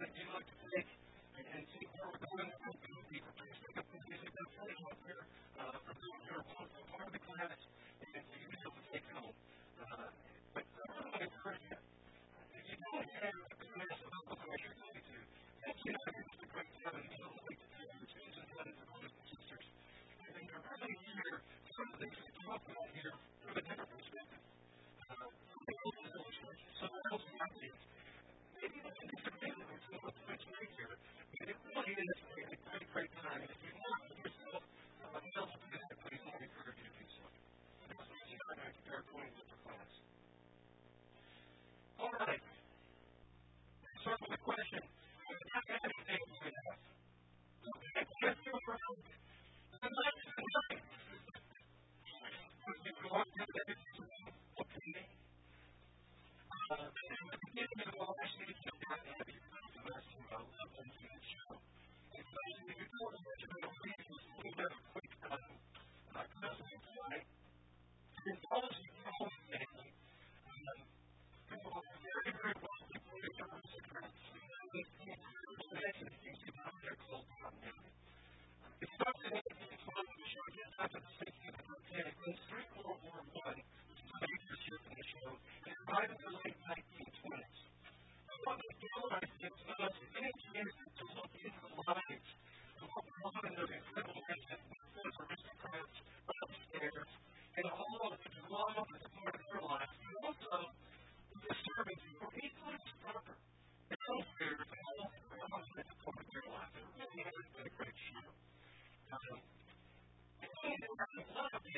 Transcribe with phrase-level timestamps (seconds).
[0.00, 0.57] and he looked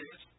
[0.00, 0.29] is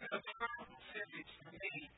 [0.00, 1.97] certain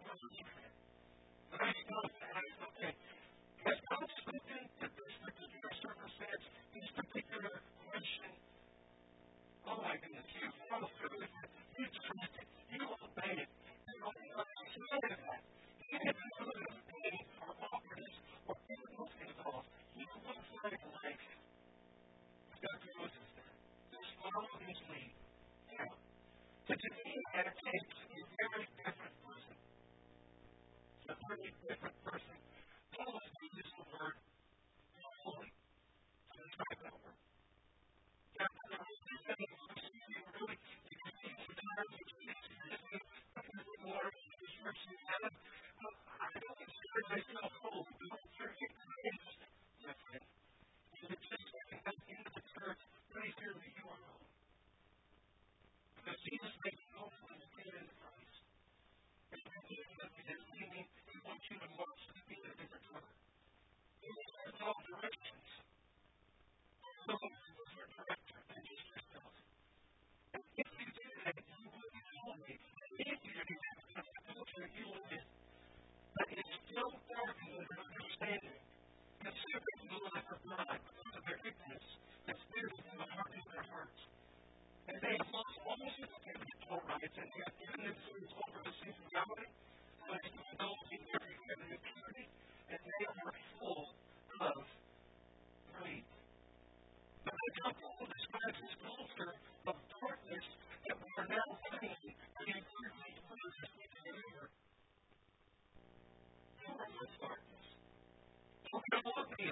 [0.00, 0.51] Jesus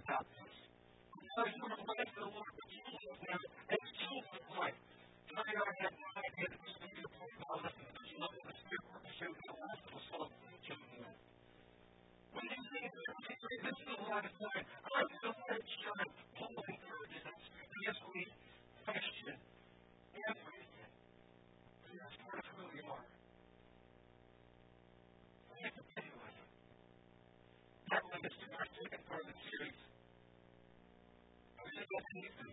[0.01, 0.55] about this.
[1.37, 3.41] So you would to the Lord to teach now
[3.71, 4.79] as children of light.
[5.29, 8.45] Turning our head to the head of the Spirit of God, listen to love of
[8.49, 11.13] the Spirit, for the Spirit of God, the soul of the children.
[12.33, 16.01] When you say that the this is the light of I am the light child,
[16.01, 17.45] shine, Paul encourages us
[17.91, 18.23] as we
[18.89, 19.37] question
[20.17, 20.93] everything.
[21.87, 23.07] And that's part of who we are.
[27.91, 29.80] That led to our second part of the series
[32.13, 32.47] people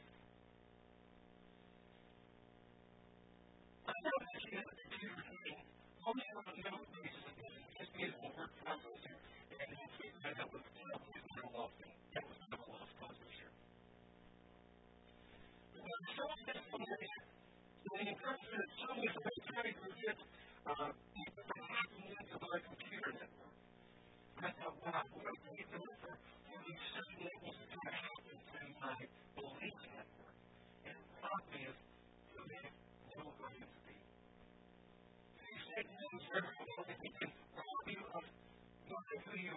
[39.18, 39.57] Hopefully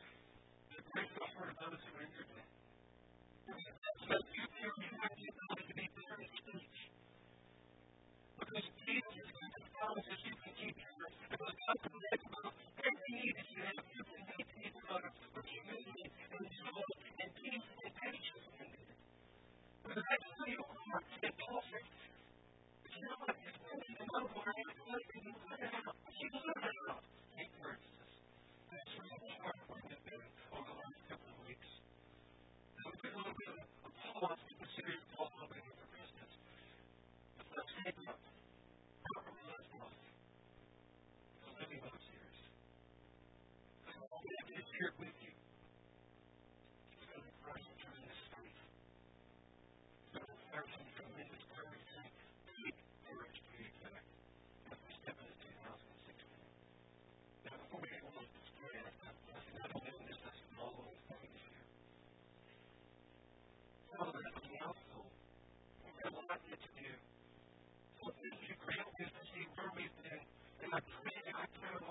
[71.59, 71.90] That's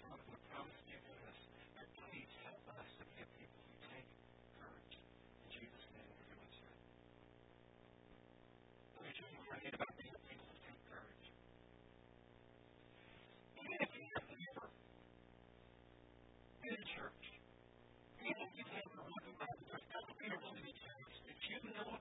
[20.25, 21.17] experience.
[21.29, 22.00] If you know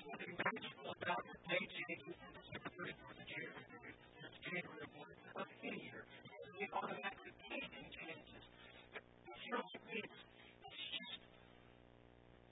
[0.00, 5.80] something magical the day changes to December 31st of January, since January 1st of any
[5.92, 6.02] year.
[6.56, 8.44] It automatically dating changes.
[8.96, 9.04] It
[9.44, 10.20] feels it's,
[10.72, 11.20] just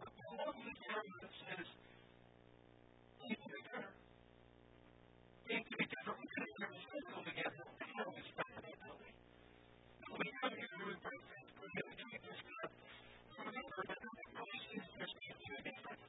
[0.04, 1.68] a quality term that says,
[3.16, 3.96] things to be better.
[5.48, 6.20] To be different.
[6.20, 7.64] We could have never said it all together.
[10.18, 11.48] We come here doing perfect.
[11.56, 12.72] We're going to treat this stuff.
[13.40, 16.08] We're to be different.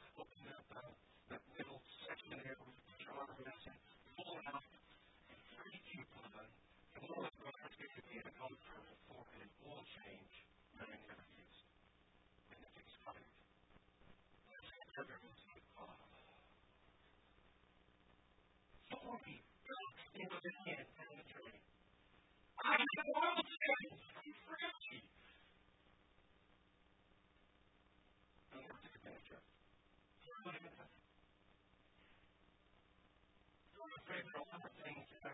[7.95, 8.27] could be in
[9.07, 10.35] for an oil change
[10.79, 11.65] that I never used.
[12.51, 13.31] And it expired.
[14.79, 15.97] I never used it all.
[18.91, 19.35] Sorry,
[19.67, 21.61] God, in the hand down the drain.
[22.63, 24.01] I need an oil change.
[24.21, 25.05] I'm fragile.
[28.53, 29.43] I'm.
[33.79, 35.33] I'm afraid there are a lot of things that I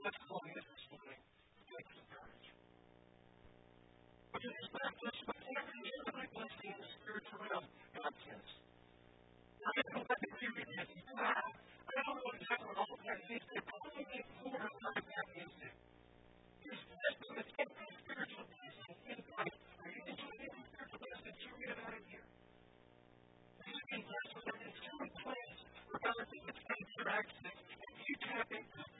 [0.00, 2.48] that's calling us this morning to take some courage.
[4.32, 7.66] But it is not just about every, every blessing in the spiritual realm,
[8.00, 8.48] God says.
[9.60, 10.90] I don't know what the is.
[11.20, 13.44] I don't know exactly what all of that is.
[13.44, 15.76] It probably means four or five that is it.
[16.64, 19.58] There's blessing that's every spiritual blessing in Christ.
[19.84, 22.24] Are you enjoying every spiritual blessing that you read about here?
[23.68, 25.60] You've been blessed with an enduring place
[25.92, 27.58] for God to interact with.
[27.60, 28.99] If you tap into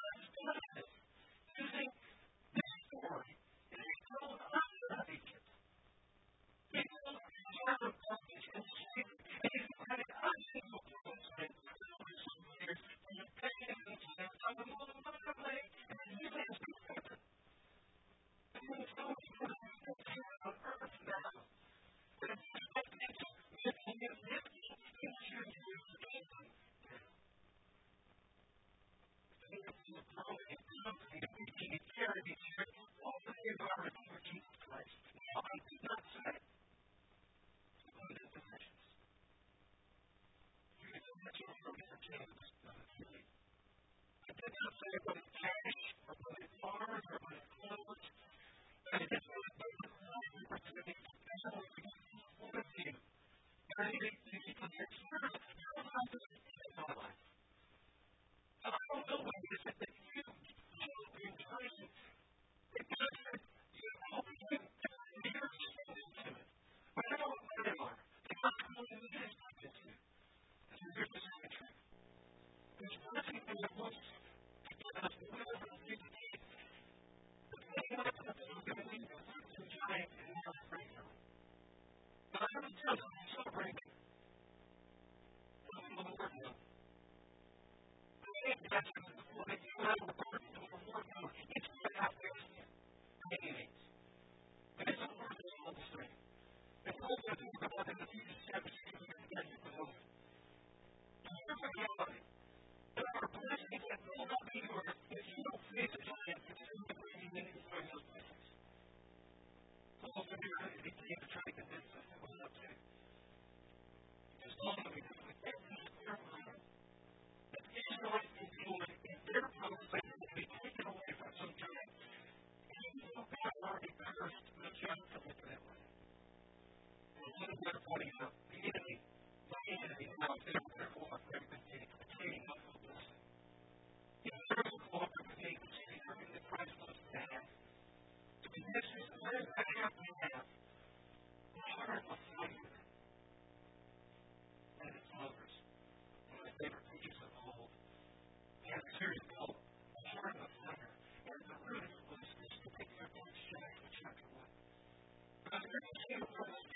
[93.31, 93.70] beginning.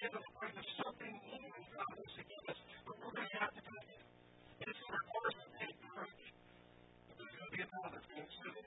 [0.05, 0.35] Thank you.
[0.53, 1.17] there's something
[2.85, 3.61] but we're going to have to
[4.61, 5.01] it's going
[7.41, 8.64] to be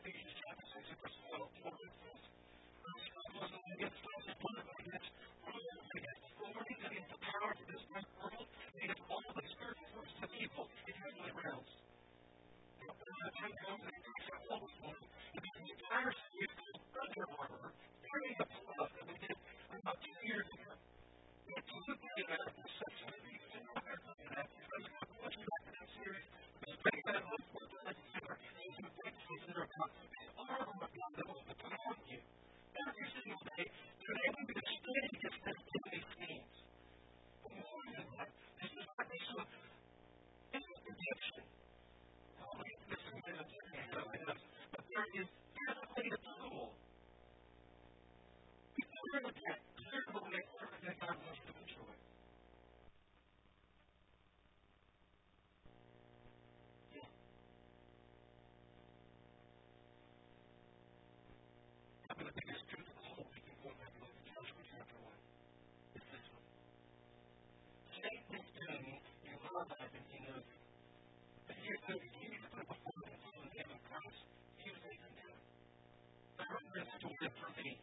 [77.21, 77.79] good for me.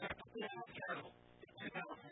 [0.00, 0.14] That's
[0.88, 1.12] terrible.
[1.42, 2.11] It's terrible.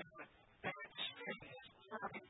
[0.65, 2.30] that extends far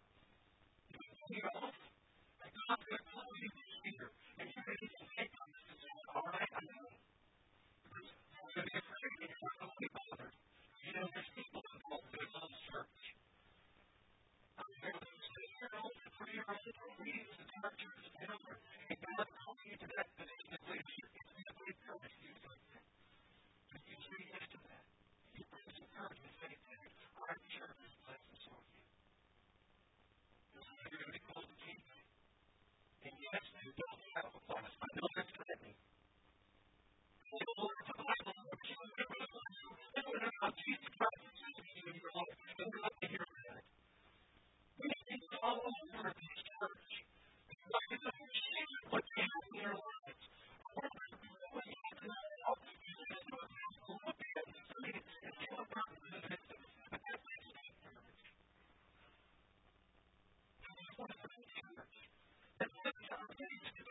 [63.41, 63.90] gate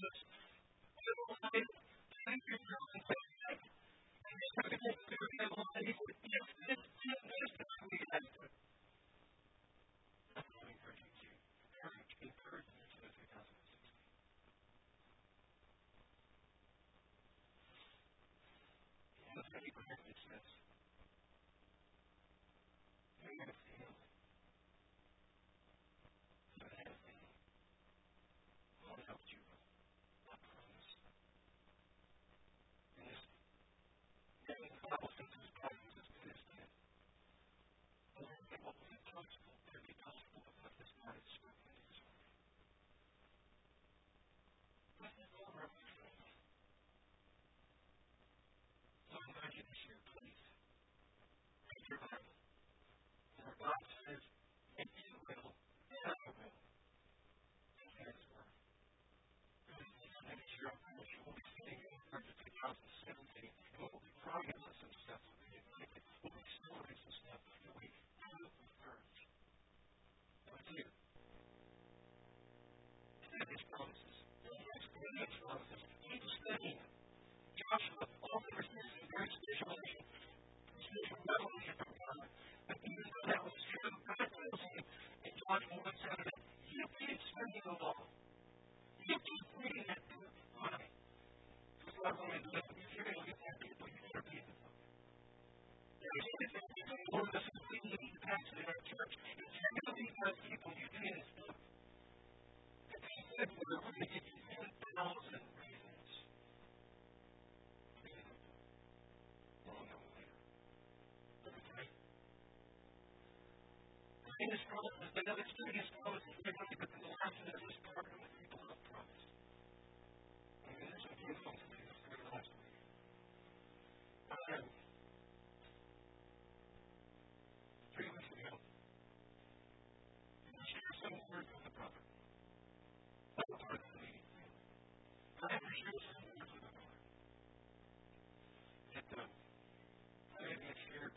[0.00, 0.12] Thank
[6.08, 6.09] you.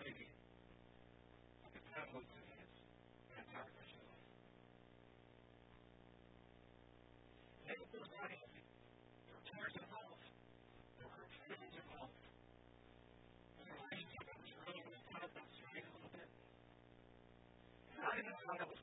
[0.04, 0.28] baby.
[1.64, 2.68] Look at that looks in his.
[3.32, 4.28] That's our Christian life.
[7.64, 10.28] There were tears involved.
[11.00, 12.20] There were feelings involved.
[13.56, 16.28] The relationship that was really with God got a little bit.
[18.04, 18.83] I didn't know how that was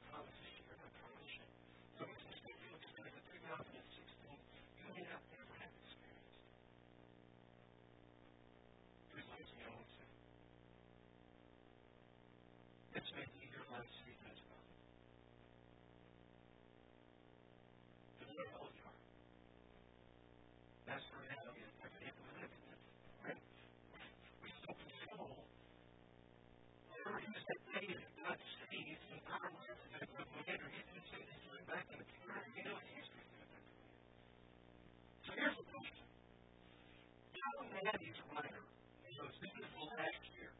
[38.11, 38.63] he's writer.
[39.07, 40.51] And so this is the last year.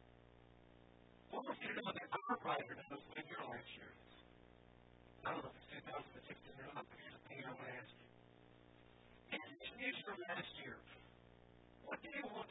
[1.36, 4.16] What was you to know that our writer knows when your last year is.
[5.28, 7.76] I don't know if it's 2015 or not, but here's the thing I want to
[7.76, 8.08] ask you.
[9.36, 10.80] If this is your last year,
[11.84, 12.51] what do you want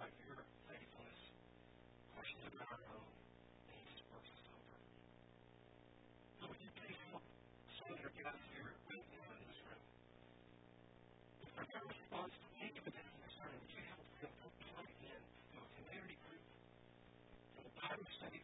[0.00, 1.20] Thank your faithfulness,
[4.32, 4.80] us over.
[6.40, 7.20] So would you please help
[7.76, 7.92] some
[8.56, 9.84] here right now in this room?
[11.44, 14.32] If their response to any of this concern, would you help them
[14.72, 16.44] plug in to a community group,
[17.60, 18.39] to Bible study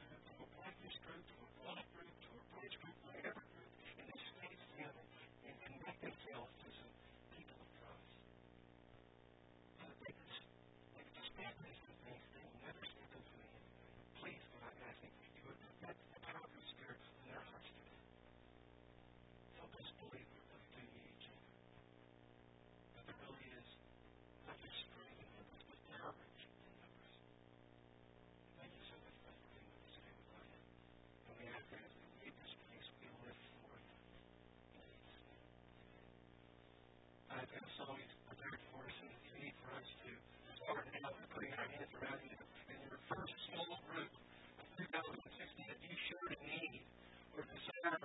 [47.91, 48.03] Thank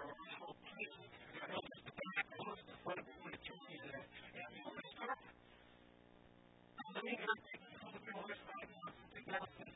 [9.60, 9.71] you.